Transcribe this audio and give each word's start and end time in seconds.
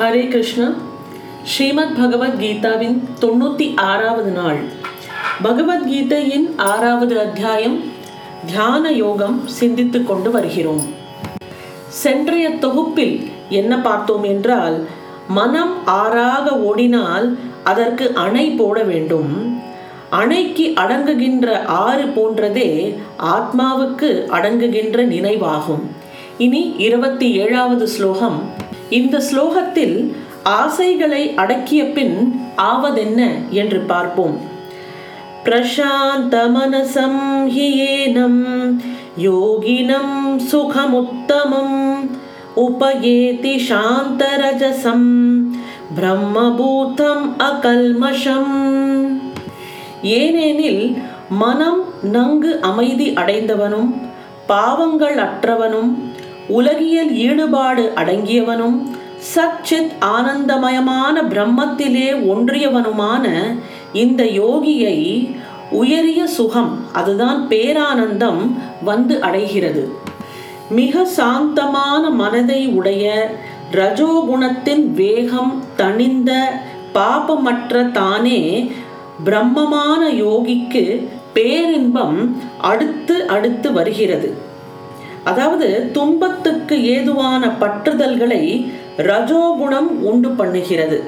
ஹரே 0.00 0.28
கிருஷ்ணா. 0.28 0.72
ஸ்ரீமத் 1.44 1.96
பகவத்கீதாவின் 1.98 3.00
தொண்ணூற்றி 3.20 3.76
ஆறாவது 3.76 4.30
நாள். 4.30 4.60
பகவத்கீதையின் 5.42 6.46
ஆறாவது 6.56 7.20
அத்தியாயம் 7.20 7.82
தியான 8.46 8.90
யோகம் 8.90 9.46
சிந்தித்துக் 9.46 10.06
கொண்டு 10.06 10.30
வருகிறோம். 10.30 10.82
சென்றைய 11.88 12.58
தொகுப்பில் 12.58 13.28
என்ன 13.48 13.80
பார்த்தோம் 13.80 14.22
என்றால் 14.22 14.86
மனம் 15.28 15.86
ஆறாக 15.86 16.58
ஓடினால் 16.60 17.38
அதற்கு 17.64 18.14
அணை 18.14 18.50
போட 18.50 18.82
வேண்டும். 18.82 19.60
அணைக்கு 20.10 20.72
அடங்குகின்ற 20.76 21.64
ஆறு 21.64 22.04
போன்றதே 22.04 22.98
ஆத்மாவுக்கு 23.18 24.26
அடங்குகின்ற 24.28 25.02
நினைவாகும். 25.02 25.90
இனி 26.38 26.74
இருபத்தி 26.78 27.34
ஏழாவது 27.34 27.88
ஸ்லோகம் 27.88 28.59
இந்த 28.98 29.16
ஸ்லோகத்தில் 29.28 29.96
ஆசைகளை 30.42 31.22
அடக்கிய 31.36 31.82
பின் 31.96 32.16
ஆவதென்ன 32.56 33.20
என்று 33.50 33.80
பார்ப்போம். 33.80 34.36
பிரசாந்தமனசம் 35.44 37.20
ஹியேனம் 37.54 38.42
யோகினம் 39.26 40.16
சுகமுத்தமம் 40.50 41.78
உபயேதி 42.66 43.54
சாந்தரஜசம் 43.68 45.10
பிரம்மபூதம் 45.96 47.24
அகல்மஷம். 47.48 48.54
ஏனெனில் 50.02 50.84
மனம் 51.42 51.82
நன்கு 52.14 52.52
அமைதி 52.60 53.08
அடைந்தவனும் 53.14 53.90
பாவங்கள் 54.46 55.18
அற்றவனும் 55.26 55.90
உலகியல் 56.58 57.12
ஈடுபாடு 57.26 57.82
அடங்கியவனும் 57.96 58.78
சச்சித் 59.32 59.92
ஆனந்தமயமான 60.16 61.22
பிரம்மத்திலே 61.32 62.08
ஒன்றியவனுமான 62.32 63.26
இந்த 63.92 64.22
யோகியை 64.24 64.98
உயரிய 65.70 66.20
சுகம் 66.36 66.72
அதுதான் 66.92 67.40
பேரானந்தம் 67.48 68.42
வந்து 68.84 69.16
அடைகிறது. 69.20 69.82
மிக 70.70 71.04
சாந்தமான 71.16 72.02
மனதை 72.22 72.60
உடைய 72.78 73.06
ரஜோகுணத்தின் 73.72 74.84
வேகம் 75.00 75.52
தணிந்த 75.76 76.30
பாபமற்ற 76.94 77.82
தானே 77.90 78.40
பிரம்மமான 79.24 80.02
யோகிக்கு 80.24 80.84
பேரின்பம் 81.32 82.20
அடுத்து 82.60 83.16
அடுத்து 83.26 83.68
வருகிறது. 83.72 84.30
அதாவது 85.24 85.90
துன்பத்துக்கு 85.92 86.84
ஏதுவான 86.84 87.46
பற்றுதல்களை 87.46 88.70
ரஜோகுணம் 88.96 89.90
உண்டு 90.02 90.28
பண்ணுகிறது. 90.28 91.02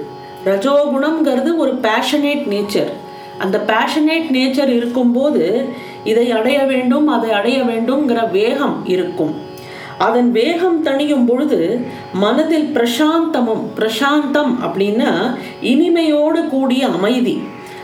ரஜோகுணம்ங்கிறது 0.44 1.56
ஒரு 1.56 1.78
பேஷனேட் 1.82 2.44
நேச்சர் 2.52 2.90
அந்த 3.38 3.64
பேஷனேட் 3.66 4.28
நேச்சர் 4.32 4.68
இருக்கும்போது 4.68 5.64
இதை 6.04 6.30
அடைய 6.30 6.64
வேண்டும் 6.64 7.06
அதை 7.08 7.30
அடைய 7.30 7.62
வேண்டும்ங்கிற 7.62 8.30
வேகம் 8.30 8.82
இருக்கும். 8.86 9.34
அதன் 9.98 10.32
வேகம் 10.32 10.84
தணியும் 10.84 11.26
பொழுது 11.26 11.80
மனதில் 12.12 12.76
பிரசாந்தமும் 12.76 13.64
பிரசாந்தம் 13.78 14.52
அப்படின்னா 14.66 15.36
இனிமையோடு 15.62 16.48
கூடிய 16.48 16.88
அமைதி. 16.88 17.42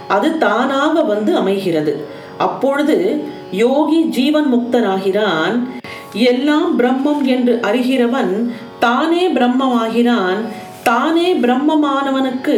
அது 0.09 0.39
தானாக 0.39 1.03
வந்து 1.03 1.37
அமைகிறது. 1.37 2.07
அப்பொழுது 2.39 3.25
யோகி 3.53 4.05
ஜீவன் 4.05 4.55
முக்தனாகிறான். 4.55 5.69
எல்லாம் 6.25 6.79
பிரம்மம் 6.79 7.23
என்று 7.23 7.59
அறிகிறவன் 7.63 8.51
தானே 8.79 9.29
பிரம்மமாகிறான். 9.29 10.41
தானே 10.83 11.35
பிரம்மமானவனுக்கு 11.35 12.57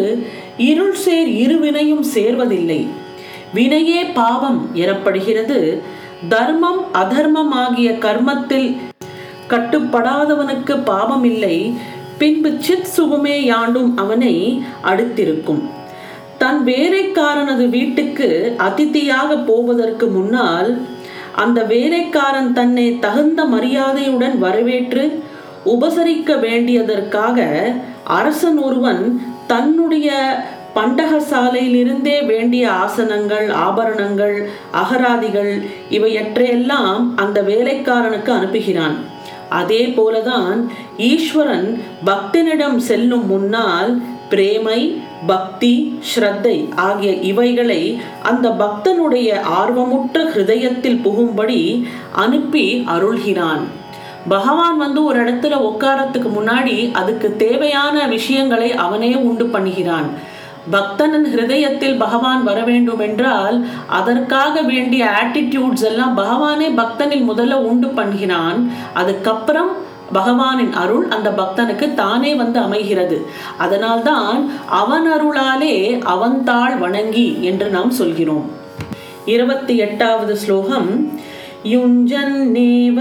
இருள் 0.57 0.95
சேர் 0.95 1.29
இருவினையும் 1.29 2.05
சேர்வதில்லை. 2.15 2.87
வினையே 3.55 4.01
பாவம் 4.15 4.71
எனப்படுகிறது. 4.75 5.81
தர்மம் 6.29 6.93
அதர்மம் 6.93 7.53
ஆகிய 7.53 7.91
கர்மத்தில் 7.91 8.77
கட்டுப்படாதவனுக்கு 9.49 10.75
பாவம் 10.85 11.25
இல்லை 11.25 11.75
பின்பு 12.19 12.51
சித் 12.59 12.89
சுகமே 12.97 13.45
யாண்டும் 13.45 13.97
அவனை 13.97 14.63
அடுத்திருக்கும். 14.85 15.63
தன் 16.39 16.65
வேலைக்காரனது 16.65 17.69
வீட்டுக்கு 17.69 18.55
அதித்தியாக 18.57 19.37
போவதற்கு 19.37 20.07
முன்னால் 20.07 20.81
அந்த 21.37 21.63
வேலைக்காரன் 21.63 22.53
தன்னை 22.53 22.99
தகுந்த 22.99 23.45
மரியாதையுடன் 23.45 24.39
வரவேற்று 24.39 25.23
உபசரிக்க 25.65 26.41
வேண்டியதற்காக 26.41 27.47
அரசன் 28.05 28.59
ஒருவன் 28.59 29.23
தன்னுடைய 29.47 30.11
பண்டகசாலையிலிருந்தே 30.75 32.27
வேண்டிய 32.27 32.69
ஆசனங்கள் 32.69 33.51
ஆபரணங்கள் 33.51 34.49
அகராதிகள் 34.73 35.63
இவையற்றையெல்லாம் 35.91 37.17
அந்த 37.17 37.43
வேலைக்காரனுக்கு 37.43 38.33
அனுப்புகிறான். 38.35 38.97
அதே 39.49 39.87
போலதான் 39.87 40.67
ஈஸ்வரன் 40.97 41.81
பக்தனிடம் 42.05 42.77
செல்லும் 42.77 43.27
முன்னால் 43.27 44.03
பிரேமை 44.29 45.03
பக்தி 45.27 46.01
ஸ்ரத்தை 46.11 46.75
ஆகிய 46.75 47.13
இவைகளை 47.13 48.01
அந்த 48.23 48.49
பக்தனுடைய 48.49 49.29
ஆர்வமுற்ற 49.61 50.23
ஹிருதயத்தில் 50.35 51.03
புகும்படி 51.03 51.89
அனுப்பி 52.13 52.85
அருள்கிறான். 52.87 53.63
பகவான் 54.29 54.77
வந்து 54.77 55.05
ஒரு 55.05 55.25
இடத்துல 55.25 55.55
உட்காரத்துக்கு 55.69 56.31
முன்னாடி 56.39 56.93
அதுக்கு 56.93 57.37
தேவையான 57.37 58.07
விஷயங்களை 58.07 58.75
அவனே 58.75 59.15
உண்டு 59.15 59.45
பண்ணுகிறான். 59.45 60.09
பக்தனின் 60.71 61.29
ஹிருதயத்தில் 61.33 61.99
பகவான் 61.99 62.43
வர 62.43 62.61
வேண்டும் 62.63 62.99
என்றால் 62.99 63.67
அதற்காக 63.87 64.63
வேண்டிய 64.63 65.11
ஆட்டிடியூட்ஸ் 65.23 65.85
எல்லாம் 65.85 66.17
பகவானே 66.17 66.69
பக்தனில் 66.77 67.29
முதல்ல 67.31 67.53
உண்டு 67.53 67.89
பண்ணுகிறான். 67.89 68.59
அதுக்கப்புறம் 68.95 69.89
பகவானின் 70.15 70.73
அருள் 70.73 71.09
அந்த 71.09 71.31
பக்தனுக்கு 71.31 71.95
தானே 71.95 72.35
வந்து 72.35 72.61
அமைகிறது. 72.61 73.27
அதனால்தான் 73.59 74.51
அவன் 74.69 75.13
அருளாலே 75.13 76.03
அவன்தாள் 76.05 76.77
வணங்கி 76.77 77.39
என்று 77.41 77.71
நாம் 77.71 77.91
சொல்கிறோம். 77.91 78.51
இருபத்தி 79.25 79.77
எட்டாவது 79.77 80.37
ஸ்லோகம். 80.37 81.19
யுஞ்சன்னேவ 81.65 83.01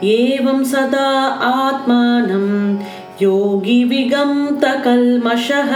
ஏவம் 0.00 0.60
சதா 0.60 1.36
ஆத்மானம். 1.44 2.76
யோகி 3.18 3.84
விகந்த 3.84 4.60
கல்மஷः 4.60 5.72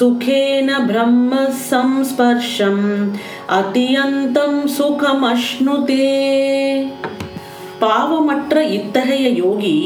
சுகேன 0.00 0.86
பிரம்ம 0.86 1.36
சம்ஸ்பர்ஷம். 1.70 3.10
அதியந்தம் 3.48 4.68
சுகமஷ்ணுதே. 4.78 6.08
பாவமற்ற 7.80 8.60
இத்தகைய 8.70 9.28
யோகி 9.42 9.76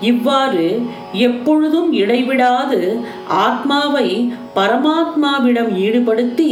இவ்வாறு 0.00 0.66
எப்பொழுதும் 1.12 1.92
இடைவிடாது 1.92 2.78
ஆத்மாவை 3.28 4.08
பரமாத்மாவிடம் 4.56 5.70
ஈடுபடுத்தி 5.86 6.50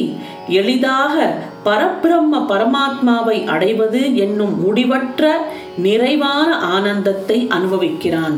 எளிதாக 0.48 1.16
பரபிரம்ம 1.64 2.41
பரமாத்மாவை 2.53 3.36
அடைவது 3.47 4.16
என்னும் 4.16 4.54
முடிவற்ற 4.64 5.30
நிறைவான 5.76 6.48
ஆனந்தத்தை 6.58 7.48
அனுபவிக்கிறான். 7.50 8.36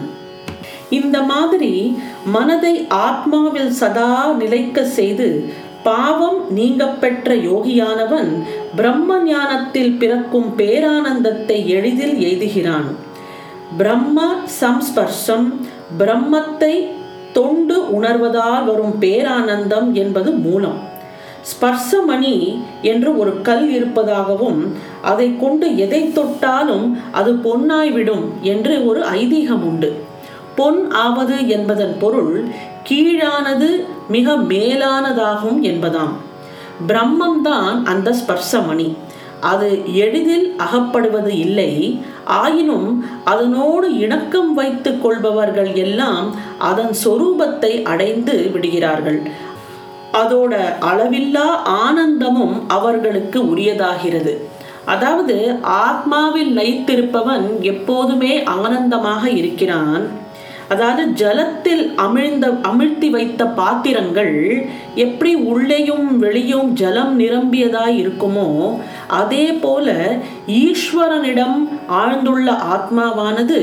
இந்த 0.90 1.18
மாதிரி 1.22 1.96
மனதை 2.32 2.74
ஆத்மாவில் 3.06 3.72
சதா 3.80 4.10
நிலைக்க 4.32 4.84
செய்து 4.98 5.28
பாவம் 5.84 6.38
நீங்க 6.50 6.86
பெற்ற 6.86 7.34
யோகியானவன் 7.34 8.30
பிரம்ம 8.76 9.18
ஞானத்தில் 9.22 9.92
பிறக்கும் 9.92 10.48
பேரானந்தத்தை 10.56 11.58
எளிதில் 11.76 12.16
எய்துகிறான். 12.18 12.88
பிரம்ம 13.76 14.18
சம்ஸ்பர்ஷம் 14.60 15.46
பிரம்மத்தை 15.98 16.74
தொண்டு 17.32 17.76
உணர்வதால் 17.90 18.64
வரும் 18.64 18.96
பேரானந்தம் 19.00 19.88
என்பது 19.92 20.32
மூலம். 20.46 20.80
ஸ்பர்சமணி 21.50 22.36
என்று 22.82 23.10
ஒரு 23.18 23.32
கல் 23.42 23.66
இருப்பதாகவும் 23.68 24.60
அதை 25.02 25.26
கொண்டு 25.36 25.66
எதை 25.76 26.02
தொட்டாலும் 26.12 26.86
அது 27.12 27.32
பொன்னாய்விடும் 27.46 28.24
என்று 28.42 28.74
ஒரு 28.86 29.00
ஐதீகம் 29.20 29.62
உண்டு 29.62 29.90
பொன் 30.56 30.90
ஆவது 30.90 31.48
என்பதன் 31.48 31.96
பொருள் 32.00 32.48
கீழானது 32.88 33.84
மிக 34.08 34.36
மேலானதாகும் 34.36 35.60
என்பதாம். 35.62 36.14
பிரம்மம்தான் 36.88 37.82
அந்த 37.84 38.14
ஸ்பர்சமணி. 38.20 38.94
அது 39.40 39.94
எளிதில் 39.94 40.56
அகப்படுவது 40.58 41.30
இல்லை. 41.38 42.04
ஆயினும் 42.24 43.04
அதனோடு 43.24 43.98
இணக்கம் 43.98 44.54
வைத்துக் 44.54 45.02
கொள்பவர்கள் 45.02 45.72
எல்லாம் 45.72 46.34
அதன் 46.58 46.94
சொரூபத்தை 47.04 47.82
அடைந்து 47.82 48.50
விடுகிறார்கள். 48.52 49.22
அதோட 50.12 50.54
அளவில்லா 50.80 51.48
ஆனந்தமும் 51.64 52.68
அவர்களுக்கு 52.68 53.42
உரியதாகிறது. 53.42 54.34
அதாவது 54.84 55.58
ஆத்மாவில் 55.62 56.52
லயித்திருப்பவன் 56.56 57.60
எப்போதுமே 57.60 58.42
ஆனந்தமாக 58.42 59.30
இருக்கிறான். 59.30 60.22
அதாவது 60.68 61.02
ஜலத்தில் 61.12 61.82
அமிழ்ந்த 61.96 62.46
அமிழ்த்தி 62.68 63.10
வைத்த 63.10 63.44
பாத்திரங்கள் 63.46 64.66
எப்படி 64.94 65.34
உள்ளேயும் 65.34 66.18
வெளியும் 66.18 66.70
ஜலம் 66.72 67.20
நிரம்பியதாய் 67.20 67.96
இருக்குமோ 68.02 68.48
அதே 69.20 69.46
போல 69.52 70.18
ஈஸ்வரனிடம் 70.46 71.58
ஆழ்ந்துள்ள 72.00 72.48
ஆத்மாவானது 72.74 73.60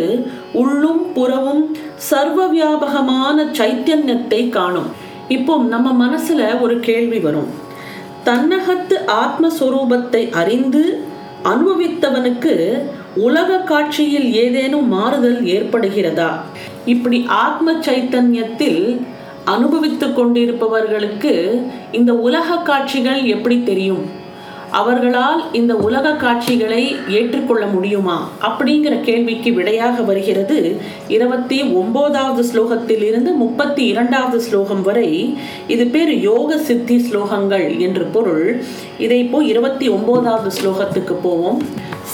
உள்ளும் 0.53 1.03
புறவும் 1.15 1.63
சர்வ 1.95 2.47
வியாபகமான 2.47 3.45
சைத்தன்யத்தை 3.59 4.49
காணும். 4.49 4.89
இப்போ 5.27 5.57
நம்ம 5.73 5.89
மனசுல 6.05 6.61
ஒரு 6.61 6.79
கேள்வி 6.79 7.19
வரும். 7.19 7.49
தன்னகத்து 8.25 8.95
ஆத்மஸ்வரூபத்தை 9.23 10.23
அறிந்து 10.31 10.83
அனுபவித்தவனுக்கு 11.43 12.83
உலக 13.15 13.57
காட்சியில் 13.57 14.33
ஏதேனும் 14.33 14.87
மாறுதல் 14.87 15.43
ஏற்படுகிறதா? 15.43 16.29
இப்படி 16.85 17.25
ஆத்ம 17.27 17.73
சைத்தன்யத்தில் 17.73 19.01
அனுபவித்துக் 19.45 20.19
கொண்டிருப்பவர்களுக்கு 20.19 21.61
இந்த 21.91 22.13
உலக 22.13 22.57
காட்சிகள் 22.57 23.23
எப்படி 23.23 23.63
தெரியும்? 23.63 24.19
அவர்களால் 24.71 25.53
இந்த 25.53 25.75
உலக 25.75 26.11
காட்சிகளை 26.11 26.95
ஏற்றுக்கொள்ள 27.07 27.65
முடியுமா? 27.65 28.29
அப்படிங்கிற 28.41 29.01
கேள்விக்கு 29.01 29.53
விடையாக 29.53 30.01
வருகிறது 30.01 30.81
இருபத்தி 31.07 31.63
ஒன்பதாவது 31.63 32.43
ஸ்லோகத்தில் 32.43 33.03
இருந்து 33.03 33.31
முப்பத்தி 33.31 33.85
இரண்டாவது 33.85 34.41
ஸ்லோகம் 34.41 34.81
வரை. 34.81 35.35
இது 35.67 35.85
பேர் 35.85 36.19
யோக 36.19 36.57
சித்தி 36.57 36.97
ஸ்லோகங்கள் 36.97 37.77
என்று 37.77 38.05
பொருள். 38.05 38.63
இதை 38.97 39.19
இப்போ 39.19 39.43
இருபத்தி 39.43 39.89
ஒன்பதாவது 39.89 40.51
ஸ்லோகத்துக்கு 40.61 41.15
போவோம். 41.23 41.61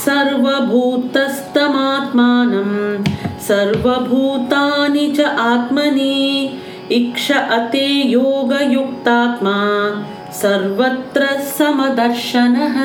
சர்வபூதஸ்தமாத்மானம் 0.06 2.78
சர்வபூதானி 3.48 5.06
ச 5.18 5.20
ஆத்மனி 5.52 6.50
இக்ஷ 6.88 7.26
அத்தே 7.56 7.88
யோகயுக்தாத்மா. 8.18 9.58
சர்வத்திர 10.36 11.24
சமதர்ஷனः 11.58 12.76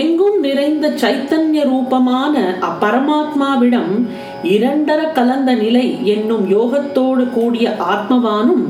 எங்கும் 0.00 0.40
நிறைந்த 0.40 0.88
சைத்தன்ய 0.88 1.62
ரூபமான 1.64 2.34
அப்பரமாத்மாவிடம் 2.68 3.94
இரண்டர 4.42 5.12
கலந்த 5.12 5.54
நிலை 5.54 6.04
என்னும் 6.04 6.44
யோகத்தோடு 6.50 7.30
கூடிய 7.30 7.76
ஆத்மவானும் 7.94 8.64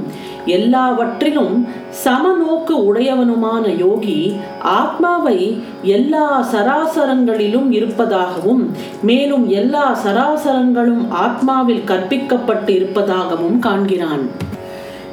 எல்லாவற்றிலும் 0.47 1.67
சமநோக்கு 2.05 2.75
உடையவனுமான 2.89 3.77
யோகி 3.77 4.19
ஆத்மாவை 4.61 5.39
எல்லா 5.83 6.27
சராசரங்களிலும் 6.53 7.71
இருப்பதாகவும் 7.71 8.65
மேலும் 9.03 9.49
எல்லா 9.49 9.99
சராசரங்களும் 10.05 11.05
ஆத்மாவில் 11.25 11.87
கற்பிக்கப்பட்டு 11.87 12.69
இருப்பதாகவும் 12.69 13.59
காண்கிறான். 13.59 14.25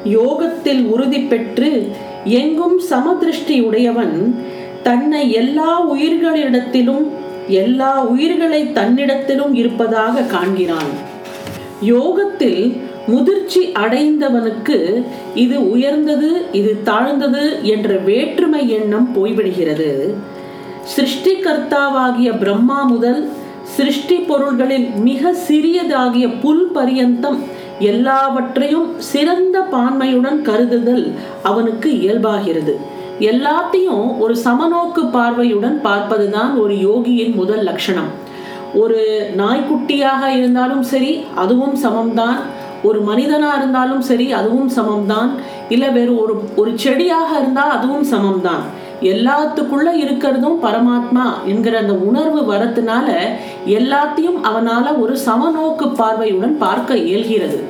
யோகத்தில் 0.04 0.84
உறுதி 0.86 1.20
பெற்று 1.20 1.90
எங்கும் 2.24 2.78
சமதிருஷ்டி 2.78 3.60
உடையவன் 3.60 4.36
தன்னை 4.82 5.32
எல்லா 5.32 5.92
உயிர்களிடத்திலும் 5.92 7.08
எல்லா 7.48 8.04
உயிர்களை 8.04 8.62
தன்னிடத்திலும் 8.62 9.54
இருப்பதாக 9.54 10.20
காண்கிறான். 10.20 10.92
யோகத்தில் 11.80 12.80
முதிர்ச்சி 13.06 13.72
அடைந்தவனுக்கு 13.74 15.02
இது 15.34 15.70
உயர்ந்தது 15.70 16.46
இது 16.52 16.82
தாழ்ந்தது 16.82 17.58
என்ற 17.62 17.96
வேற்றுமை 17.96 18.70
எண்ணம் 18.70 19.08
போய்விடுகிறது. 19.14 20.14
சிருஷ்டிகர்த்தாவாகிய 20.96 22.38
பிரம்மா 22.38 22.82
முதல் 22.82 23.28
சிருஷ்டி 23.64 24.14
பொருள்களில் 24.14 24.88
மிக 24.90 25.34
சிறியதாகிய 25.48 26.40
புல் 26.42 26.70
பரியந்தம் 26.72 27.51
எல்லாவற்றையும் 27.82 28.88
சிறந்த 29.12 29.58
பான்மையுடன் 29.72 30.40
கருதுதல் 30.48 31.04
அவனுக்கு 31.42 31.90
இயல்பாகிறது. 32.00 32.74
எல்லாத்தையும் 33.20 34.18
ஒரு 34.18 34.34
சமநோக்கு 34.44 35.02
பார்வையுடன் 35.10 35.80
பார்ப்பதுதான் 35.84 36.50
ஒரு 36.60 36.74
யோகியின் 36.74 37.34
முதல் 37.34 37.62
லட்சணம். 37.62 38.10
ஒரு 38.74 39.00
நாய்க்குட்டியாக 39.36 40.32
இருந்தாலும் 40.32 40.82
சரி 40.82 41.12
அதுவும் 41.34 41.76
சமம்தான். 41.84 42.38
ஒரு 42.82 43.00
மனிதனா 43.08 43.50
இருந்தாலும் 43.58 44.00
சரி 44.00 44.32
அதுவும் 44.32 44.70
சமம்தான். 44.76 45.30
இல்ல 45.68 45.88
வேறு 45.88 46.12
ஒரு 46.22 46.34
ஒரு 46.56 46.72
செடியாக 46.74 47.38
இருந்தால் 47.38 47.74
அதுவும் 47.76 48.06
சமம்தான். 48.12 48.62
எல்லாத்துக்குள்ள 49.02 49.88
இருக்கிறதும் 50.04 50.58
பரமாத்மா 50.62 51.26
என்கிற 51.46 51.78
அந்த 51.78 51.94
உணர்வு 51.94 52.40
வரத்துனால 52.52 53.08
எல்லாத்தையும் 53.66 54.40
அவனால 54.42 54.98
ஒரு 54.98 55.16
சமநோக்கு 55.26 55.94
பார்வையுடன் 55.94 56.58
பார்க்க 56.58 56.96
இயல்கிறது. 56.96 57.60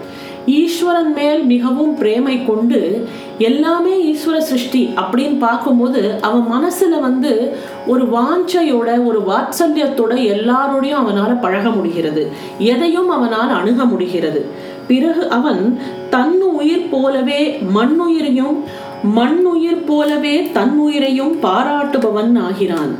ஈஸ்வரன் 0.46 1.12
மேல் 1.12 1.42
மிகவும் 1.44 1.98
பிரேமை 1.98 2.46
கொண்டு 2.46 3.08
எல்லாமே 3.38 3.92
ஈஸ்வர 4.12 4.38
சிருஷ்டி 4.38 4.88
அப்படின்னு 4.96 5.38
பார்க்கும்போது 5.38 6.14
அவன் 6.20 6.46
மனசுல 6.56 7.00
வந்து 7.00 7.56
ஒரு 7.86 8.04
வாஞ்சையோட 8.04 9.04
ஒரு 9.04 9.20
வாத்சல்யத்தோட 9.28 10.14
எல்லாரோடையும் 10.34 11.00
அவனால 11.02 11.40
பழக 11.40 11.70
முடிகிறது. 11.70 12.28
எதையும் 12.58 13.08
அவனால் 13.08 13.56
அணுக 13.60 13.84
முடிகிறது. 13.84 14.46
பிறகு 14.86 15.28
அவன் 15.28 15.78
தன் 16.10 16.40
உயிர் 16.40 16.88
போலவே 16.90 17.58
மண்ணுயிரையும் 17.74 18.56
மண்ணுயிர் 19.02 19.84
போலவே 19.84 20.50
தன் 20.50 20.78
உயிரையும் 20.78 21.32
பாராட்டுபவன் 21.42 22.38
ஆகிறான். 22.38 22.92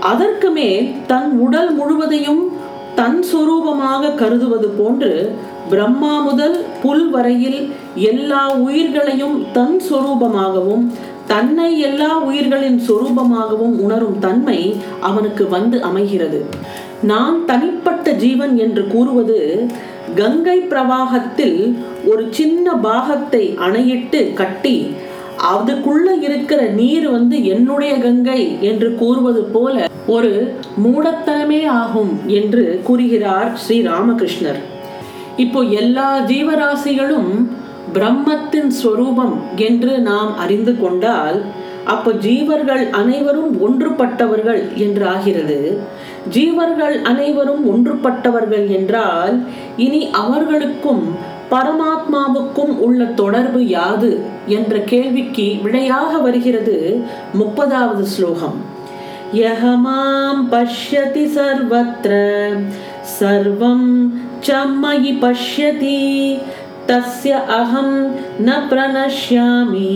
அதற்கு 0.00 0.50
மேல் 0.50 0.94
தன் 1.06 1.38
உடல் 1.38 1.74
முழுவதையும் 1.74 2.42
தன் 2.94 3.24
சொரூபமாக 3.32 4.14
கருதுவது 4.14 4.68
போன்று 4.68 5.36
பிரம்மா 5.70 6.20
முதல் 6.20 6.64
புல் 6.82 7.10
வரையில் 7.10 7.72
எல்லா 7.94 8.52
உயிர்களையும் 8.52 9.46
தன் 9.52 9.80
சொரூபமாகவும் 9.90 10.92
தன்னை 11.26 11.80
எல்லா 11.80 12.18
உயிர்களின் 12.18 12.80
சொரூபமாகவும் 12.88 13.74
உணரும் 13.78 14.18
தன்மை 14.18 14.76
அவனுக்கு 15.00 15.48
வந்து 15.48 15.82
அமைகிறது. 15.82 16.46
நான் 17.02 17.44
தனிப்பட்ட 17.44 18.12
ஜீவன் 18.12 18.58
என்று 18.58 18.86
கூறுவது 18.86 19.66
கங்கை 20.14 20.58
பிரவாகத்தில் 20.58 21.76
ஒரு 22.06 22.26
சின்ன 22.30 22.74
பாகத்தை 22.74 23.54
அணையிட்டு 23.56 24.32
கட்டி 24.34 24.86
அதுக்குள்ள 25.54 26.22
இருக்கிற 26.22 26.62
நீர் 26.62 27.10
வந்து 27.10 27.44
என்னுடைய 27.46 27.98
கங்கை 27.98 28.62
என்று 28.62 28.94
கூறுவது 28.94 29.42
போல 29.44 29.88
ஒரு 30.06 30.54
மூடத்தனமே 30.84 31.66
ஆகும் 31.66 32.20
என்று 32.26 32.80
கூறுகிறார் 32.84 33.56
ஸ்ரீ 33.56 33.82
ராமகிருஷ்ணர். 33.82 34.60
இப்போ 35.36 35.60
எல்லா 35.60 36.20
ஜீவராசிகளும் 36.20 37.48
பிரம்மத்தின் 37.94 38.68
ஸ்வரூபம் 38.68 39.42
என்று 39.56 39.98
நாம் 39.98 40.36
அறிந்து 40.36 40.80
கொண்டால் 40.80 41.42
அப்போ 41.92 42.10
ஜீவர்கள் 42.26 42.84
அனைவரும் 43.00 43.52
ஒன்றுபட்டவர்கள் 43.66 44.60
என்று 44.84 45.04
ஆகிறது 45.06 45.58
ஜீவர்கள் 46.34 46.96
அனைவரும் 47.02 47.62
ஒன்றுபட்டவர்கள் 47.72 48.66
என்றால் 48.78 49.36
இனி 49.76 50.00
அவர்களுக்கும் 50.22 51.04
பரமாத்மாவுக்கும் 51.52 52.74
உள்ள 52.78 53.04
தொடர்பு 53.20 53.60
யாது 53.68 54.10
என்ற 54.56 54.74
கேள்விக்கு 54.90 55.46
விடையாக 55.62 56.10
வருகிறது 56.18 56.76
முப்பதாவது 57.38 58.04
ஸ்லோகம். 58.14 58.58
யஹமாம் 59.40 60.42
பஷ்யதி 60.52 61.24
சர்வத்ர 61.36 62.12
சர்வம் 63.18 63.90
சம்மயி 64.46 65.12
பஷ்யதி 65.24 65.98
தஸ்ய 66.90 67.34
அகம் 67.56 67.96
ந 68.46 68.50
பிரணஷ்யாமி 68.70 69.90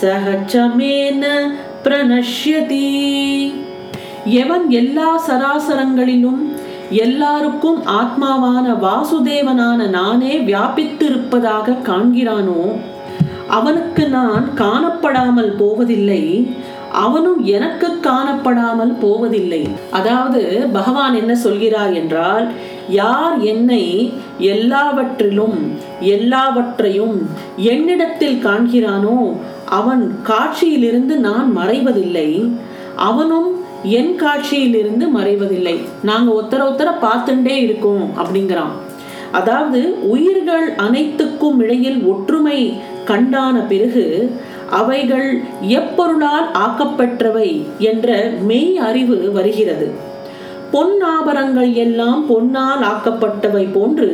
சஹ 0.00 0.26
சமேன 0.52 1.24
प्रणश्यति। 1.84 2.88
எவன் 4.42 4.66
எல்லா 4.80 5.08
சராசரங்களிலும் 5.28 6.42
எல்லாருக்கும் 7.04 7.80
ஆத்மாவான 8.00 8.66
வாசுதேவனான 8.84 9.88
நானே 9.96 10.34
வியாபித்திருப்பதாக 10.48 11.76
காண்கிறானோ 11.88 12.62
அவனுக்கு 13.56 14.04
நான் 14.16 14.46
காணப்படாமல் 14.62 15.52
போவதில்லை 15.62 16.22
அவனும் 17.04 17.40
எனக்கு 17.56 17.88
காணப்படாமல் 18.08 18.94
போவதில்லை. 19.04 19.62
அதாவது 19.98 20.42
பகவான் 20.72 21.14
என்ன 21.14 21.32
சொல்கிறார் 21.46 21.92
என்றால் 22.02 22.46
யார் 22.88 23.40
என்னை 23.40 24.12
எல்லாவற்றிலும் 24.38 25.72
எல்லாவற்றையும் 26.00 27.28
என்னிடத்தில் 27.56 28.44
காண்கிறானோ 28.44 29.36
அவன் 29.64 30.14
காட்சியிலிருந்து 30.26 31.16
நான் 31.16 31.56
மறைவதில்லை. 31.56 32.50
அவனும் 32.96 33.60
என் 33.82 34.16
காட்சியிலிருந்து 34.20 35.06
மறைவதில்லை. 35.16 35.78
நாங்க 36.02 36.30
ஒத்தர 36.40 36.54
ஒத்தர 36.54 36.90
பார்த்துட்டே 37.02 37.56
இருக்கோம் 37.56 38.10
அப்படிங்கிறான். 38.16 38.72
அதாவது 39.32 40.08
உயிர்கள் 40.08 40.74
அனைத்துக்கும் 40.76 41.58
இடையில் 41.58 42.02
ஒற்றுமை 42.02 42.72
கண்டான 43.04 43.60
பிறகு 43.60 44.36
அவைகள் 44.70 45.42
எப்பொருளால் 45.60 46.46
ஆக்கப்பெற்றவை 46.52 47.62
என்ற 47.78 48.32
மெய் 48.42 48.78
அறிவு 48.78 49.32
வருகிறது. 49.32 50.10
பொன் 50.72 51.00
ஆபரங்கள் 51.00 51.70
எல்லாம் 51.74 52.20
பொன்னால் 52.28 52.82
ஆக்கப்பட்டவை 52.92 53.64
போன்று 53.72 54.08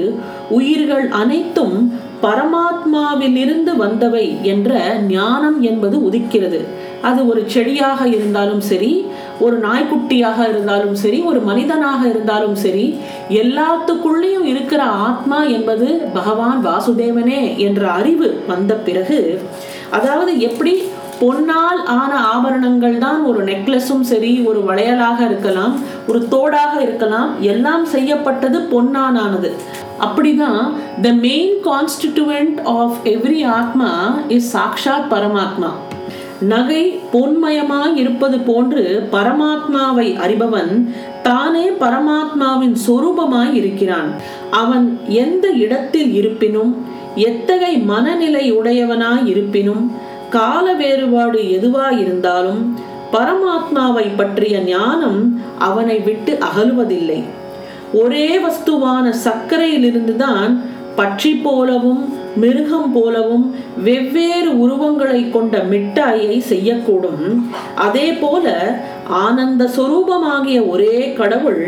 உயிர்கள் 0.51 1.09
அனைத்தும் 1.09 1.77
பரமாத்மாவிலிருந்து 2.23 3.73
வந்தவை 3.79 4.43
என்ற 4.43 4.79
ஞானம் 5.09 5.59
என்பது 5.63 5.97
உதிக்கிறது. 6.11 6.61
அது 7.03 7.21
ஒரு 7.29 7.43
செடியாக 7.47 8.09
இருந்தாலும் 8.09 8.61
சரி 8.61 8.93
ஒரு 9.41 9.57
நாய்க்குட்டியாக 9.59 10.49
இருந்தாலும் 10.49 10.95
சரி 10.95 11.19
ஒரு 11.21 11.41
மனிதனாக 11.41 12.01
இருந்தாலும் 12.09 12.55
சரி 12.55 12.87
எல்லாத்துக்குள்ளேயும் 13.29 14.45
இருக்கிற 14.45 14.83
ஆத்மா 15.07 15.45
என்பது 15.45 15.89
பகவான் 16.15 16.67
வாசுதேவனே 16.67 17.43
என்ற 17.59 17.83
அறிவு 17.91 18.43
வந்த 18.47 18.75
பிறகு 18.75 19.21
அதாவது 19.91 20.33
எப்படி 20.41 20.73
பொன்னால் 21.21 21.81
ஆன 21.85 22.13
ஆபரணங்கள் 22.35 22.99
தான் 22.99 23.25
ஒரு 23.25 23.45
நெக்லஸும் 23.45 24.05
சரி 24.11 24.41
ஒரு 24.41 24.61
வளையலாக 24.69 25.19
இருக்கலாம் 25.25 25.75
ஒரு 26.07 26.29
தோடாக 26.31 26.75
இருக்கலாம் 26.81 27.31
எல்லாம் 27.41 27.85
செய்யப்பட்டது 27.85 28.59
பொன்னானது 28.73 29.51
அப்படிதான் 30.05 30.61
the 31.01 31.13
main 31.13 31.55
constituent 31.65 32.59
of 32.65 32.99
every 33.05 33.47
atma 33.47 33.91
is 34.29 34.57
சாக்ஷாத் 34.57 35.11
பரமாத்மா. 35.11 35.71
நகை 36.41 36.83
பொன்மயமாய் 37.13 37.97
இருப்பது 37.97 38.39
போன்று 38.39 39.09
பரமாத்மாவை 39.13 40.09
அறிபவன் 40.25 40.73
தானே 41.23 41.65
பரமாத்மாவின் 41.81 42.77
சொரூபமாய் 42.87 43.53
இருக்கிறான். 43.53 44.11
அவன் 44.51 44.87
எந்த 45.09 45.49
இடத்தில் 45.65 46.13
இருப்பினும் 46.13 46.73
எத்தகை 47.17 47.85
மனநிலை 47.85 48.53
உடையவனாய் 48.53 49.27
இருப்பினும் 49.27 49.85
கால 50.31 50.73
வேறுபாடு 50.73 51.39
எதுவாயிருந்தாலும் 51.57 52.63
பரமாத்மாவை 53.13 54.07
பற்றிய 54.17 54.59
ஞானம் 54.59 55.21
அவனை 55.59 55.99
விட்டு 55.99 56.39
அகலுவதில்லை. 56.49 57.21
ஒரே 57.93 58.39
வஸ்துவான 58.39 59.13
சர்க்கரையிலிருந்துதான் 59.25 60.51
பட்சி 60.97 61.43
போலவும் 61.43 62.03
மிருகம் 62.37 62.93
போலவும் 62.93 63.45
வெவ்வேறு 63.85 64.51
உருவங்களை 64.59 65.31
கொண்ட 65.31 65.59
மிட்டாயை 65.59 66.43
செய்யக்கூடும். 66.51 67.25
அதே 67.75 68.13
போல 68.13 68.77
ஆனந்த 69.09 69.71
சுரூபமாகிய 69.77 70.69
ஒரே 70.69 71.13
கடவுள் 71.13 71.63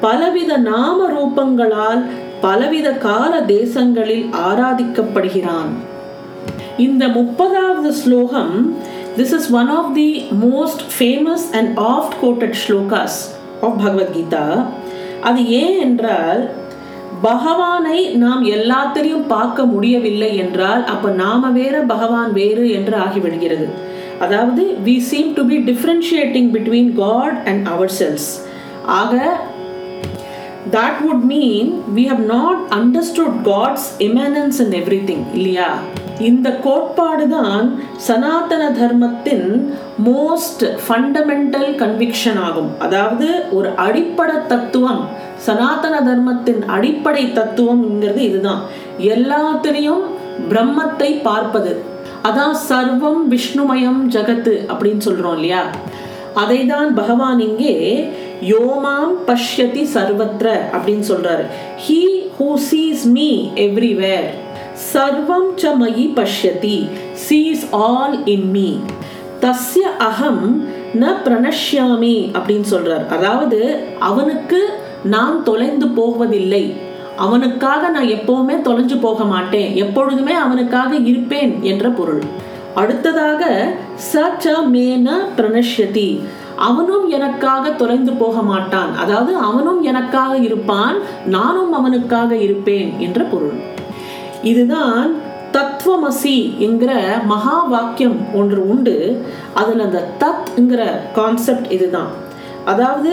பலவித 0.00 0.56
நாம 0.56 1.08
ரூபங்களால் 1.10 2.02
பலவித 2.40 2.90
கால 2.90 3.40
தேசங்களில் 3.40 4.26
ஆராதிக்கப்படுகிறான். 4.48 5.72
இந்த 6.78 7.08
முப்பதாவது 7.08 7.88
ஸ்லோகம் 7.88 8.76
this 9.16 9.32
is 9.32 9.52
one 9.52 9.68
of 9.68 9.94
the 9.94 10.22
most 10.30 10.98
famous 10.98 11.44
and 11.52 11.78
oft 11.78 12.14
quoted 12.22 12.56
slokas 12.66 13.18
of 13.60 13.84
Bhagavad Gita 13.84 14.66
அது 15.20 15.46
ஏன் 15.46 15.80
என்றால் 15.80 16.50
பகவானை 17.22 18.16
நாம் 18.16 18.42
எல்லாத்திலையும் 18.42 19.26
பார்க்க 19.26 19.64
முடியவில்லை 19.64 20.36
என்றால் 20.36 20.84
அப்ப 20.84 21.10
நாம 21.10 21.50
வேற 21.50 21.80
பகவான் 21.80 22.32
வேறு 22.32 22.70
என்று 22.70 22.96
ஆகிவிடுகிறது. 22.96 23.68
அதாவது 24.20 24.62
we 24.84 24.98
seem 24.98 25.32
to 25.34 25.44
be 25.44 25.56
differentiating 25.56 26.50
between 26.50 26.94
God 26.94 27.48
and 27.48 27.68
our 27.68 27.90
self 27.98 28.46
ஆக 28.86 29.38
that 30.70 31.06
would 31.06 31.20
mean 31.20 31.82
we 31.94 32.06
have 32.06 32.20
not 32.20 32.58
understood 32.70 33.42
God's 33.42 33.96
immanence 33.98 34.60
in 34.60 34.70
everything 35.04 35.24
இல்லையா? 35.34 35.78
இந்த 36.20 36.50
கோட்பாடு 36.50 37.28
தான் 37.28 37.78
சனாதன 37.96 38.70
தர்மத்தின் 38.70 39.74
மோஸ்ட் 40.04 40.64
ஃபண்டமெண்டல் 40.88 41.74
கன்விக்ஷன் 41.74 42.42
ஆகும். 42.42 42.78
அதாவது 42.78 43.44
ஒரு 43.50 43.68
அடிப்படை 43.76 44.34
தத்துவம் 44.46 45.08
சனாதன 45.36 46.00
தர்மத்தின் 46.00 46.66
அடிப்படை 46.66 47.32
தத்துவம்ங்கிறது 47.32 48.16
இதுதான். 48.16 48.62
எல்லாத்திலையும் 48.98 50.02
பிரம்மத்தை 50.48 51.22
பார்ப்பது. 51.22 51.82
அதான் 52.22 52.56
சர்வம் 52.68 53.22
விஷ்ணுமயம் 53.28 54.08
ஜகத்து 54.08 54.66
அப்படின்னு 54.72 55.00
சொல்றோம் 55.08 55.34
இல்லையா? 55.34 55.66
அதை 56.34 56.66
தான் 56.66 56.94
பகவான் 56.94 57.38
இங்கே 57.38 57.74
யோமாம் 58.42 59.12
பஷ்யதி 59.26 59.84
சர்வத்ர 59.94 60.46
அப்படின்னு 60.72 61.04
சொல்றாரு. 61.08 61.44
He 61.86 62.00
who 62.38 62.54
sees 62.54 63.06
me 63.06 63.48
everywhere 63.54 64.43
சர்வம் 64.94 65.46
ச 65.60 65.70
மயி 65.80 66.04
பஷ்யதி 66.16 66.76
சீஸ் 67.12 67.62
ஆல் 67.84 68.16
இன் 68.34 68.48
மீ 68.50 68.68
தஸ்ய 69.44 69.84
அகம் 70.08 70.44
ந 71.02 71.04
பிரணஷ்யாமி 71.24 72.16
அப்படின்னு 72.36 72.66
சொல்றார். 72.72 73.04
அதாவது 73.16 73.58
அவனுக்கு 74.08 74.60
நான் 75.14 75.42
தொலைந்து 75.48 75.86
போவதில்லை. 75.88 76.64
அவனுக்காக 77.24 77.88
நான் 77.88 78.12
எப்பவுமே 78.18 78.56
தொலைஞ்சு 78.68 78.98
போக 79.06 79.24
மாட்டேன். 79.24 79.68
எப்பொழுதுமே 79.84 80.32
அவனுக்காக 80.44 80.94
இருப்பேன் 81.10 81.52
என்ற 81.62 81.88
பொருள். 81.88 82.22
அடுத்ததாக 82.74 83.42
ச 84.12 84.24
ச 84.44 84.56
மேன 84.72 85.18
பிரணஷ்யதி 85.36 86.08
அவனும் 86.68 87.06
எனக்காக 87.08 87.70
தொலைந்து 87.82 88.12
போக 88.24 88.42
மாட்டான். 88.52 88.90
அதாவது 88.96 89.32
அவனும் 89.50 89.82
எனக்காக 89.82 90.34
இருப்பான் 90.48 90.98
நானும் 91.36 91.72
அவனுக்காக 91.72 92.36
இருப்பேன் 92.46 92.90
என்ற 92.98 93.22
பொருள். 93.34 93.56
இதுதான் 94.50 95.04
தத்துவமசி 95.56 96.36
என்கிற 96.66 96.92
மகா 97.32 97.56
வாக்கியம் 97.74 98.16
ஒன்று 98.40 98.60
உண்டு. 98.72 98.94
அதில் 99.60 99.82
அந்த 99.86 100.00
தத்ங்கிற 100.22 100.82
கான்செப்ட் 101.18 101.68
இதுதான். 101.76 102.12
அதாவது 102.72 103.12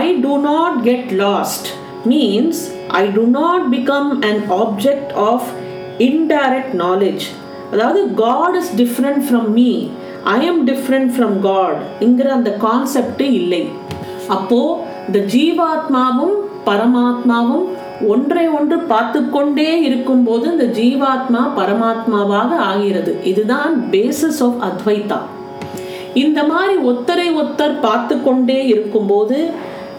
I 0.00 0.04
do 0.24 0.32
not 0.48 0.76
get 0.88 1.10
lost 1.24 1.68
means 2.12 2.60
I 3.00 3.02
do 3.18 3.24
not 3.38 3.64
become 3.74 4.10
an 4.30 4.42
object 4.62 5.12
of 5.28 5.48
indirect 6.08 6.74
knowledge 6.84 7.26
அதாவது 7.72 8.00
God 8.24 8.56
is 8.60 8.72
different 8.82 9.22
from 9.26 9.48
me 9.58 9.70
I 10.36 10.38
am 10.50 10.62
different 10.70 11.10
from 11.16 11.36
காட்ங்கிற 11.48 12.28
அந்த 12.38 12.52
கான்செப்ட் 12.66 13.22
இல்லை. 13.40 13.62
அப்போ 14.36 14.60
இந்த 15.06 15.20
ஜீவாத்மாவும் 15.34 16.36
பரமாத்மாவும் 16.68 17.68
ஒன்றை 18.06 18.48
ஒன்று 18.48 18.78
பார்த்து 18.78 19.30
கொண்டே 19.30 19.82
இருக்கும்போது 19.82 20.50
இந்த 20.50 20.64
ஜீவாத்மா 20.64 21.42
பரமாத்மாவாக 21.56 22.56
ஆகிறது. 22.56 23.16
இதுதான் 23.24 23.90
பேசிஸ் 23.90 24.42
ஆஃப் 24.42 24.60
அத்வைதா 24.60 25.18
இந்த 26.14 26.44
மாதிரி 26.44 26.76
ஒத்தரை 26.76 27.28
ஒத்தர் 27.36 27.80
பார்த்து 27.80 28.22
கொண்டே 28.22 28.66
இருக்கும்போது 28.66 29.50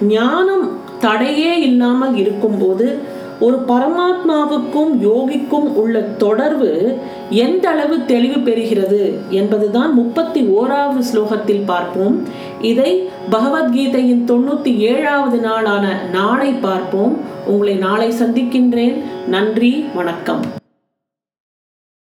ஞானம் 0.08 0.80
தடையே 1.00 1.60
இல்லாமல் 1.60 2.16
இருக்கும்போது 2.16 3.02
ஒரு 3.42 3.58
பரமாத்மாவுக்கும் 3.68 4.92
யோகிக்கும் 5.02 5.70
உள்ள 5.82 6.00
தொடர்பு 6.02 6.98
எந்த 7.30 7.70
அளவு 7.70 8.06
தெளிவு 8.06 8.52
பெறுகிறது 8.52 9.02
என்பதுதான் 9.30 9.94
முப்பத்தி 9.94 10.42
ஓராவது 10.42 11.02
ஸ்லோகத்தில் 11.14 11.66
பார்ப்போம். 11.66 12.24
இதை 12.62 13.10
பகவத்கீதையின் 13.32 14.26
தொண்ணூத்தி 14.28 14.78
ஏழாவது 14.78 15.38
நாளான 15.38 15.86
நாளை 16.12 16.52
பார்ப்போம். 16.52 17.18
உங்களை 17.46 17.76
நாளை 17.76 18.12
சந்திக்கின்றேன். 18.12 18.98
நன்றி 19.28 19.86
வணக்கம். 19.96 20.42